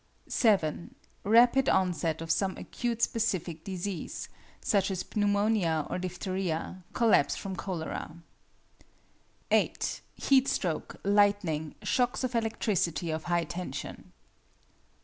7. 0.27 0.95
Rapid 1.23 1.69
onset 1.69 2.23
of 2.23 2.31
some 2.31 2.57
acute 2.57 3.03
specific 3.03 3.63
disease, 3.63 4.29
such 4.59 4.89
as 4.89 5.05
pneumonia 5.15 5.85
or 5.91 5.99
diphtheria; 5.99 6.83
collapse 6.91 7.35
from 7.35 7.55
cholera. 7.55 8.17
8. 9.51 10.01
Heat 10.15 10.47
stroke, 10.47 10.95
lightning, 11.03 11.75
shocks 11.83 12.23
of 12.23 12.33
electricity 12.33 13.11
of 13.11 13.25
high 13.25 13.43
tension. 13.43 14.11